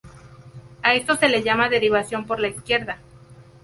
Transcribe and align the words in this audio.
A 0.81 0.95
esto 0.95 1.15
se 1.15 1.29
le 1.29 1.43
llama 1.43 1.69
derivación 1.69 2.25
por 2.25 2.39
la 2.39 2.47
izquierda. 2.47 2.97